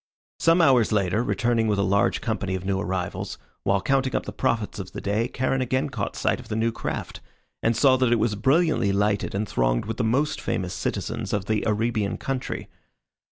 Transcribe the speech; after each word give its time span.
Some 0.39 0.63
hours 0.63 0.91
later, 0.91 1.23
returning 1.23 1.67
with 1.67 1.77
a 1.77 1.83
large 1.83 2.21
company 2.21 2.55
of 2.55 2.65
new 2.65 2.79
arrivals, 2.79 3.37
while 3.61 3.83
counting 3.83 4.15
up 4.15 4.25
the 4.25 4.31
profits 4.33 4.79
of 4.79 4.93
the 4.93 4.99
day 4.99 5.27
Charon 5.27 5.61
again 5.61 5.91
caught 5.91 6.15
sight 6.15 6.39
of 6.39 6.47
the 6.47 6.55
new 6.55 6.71
craft, 6.71 7.19
and 7.61 7.77
saw 7.77 7.97
that 7.97 8.11
it 8.11 8.15
was 8.17 8.33
brilliantly 8.33 8.91
lighted 8.91 9.35
and 9.35 9.47
thronged 9.47 9.85
with 9.85 9.97
the 9.97 10.03
most 10.03 10.41
famous 10.41 10.73
citizens 10.73 11.33
of 11.33 11.45
the 11.45 11.61
Erebean 11.67 12.17
country. 12.17 12.67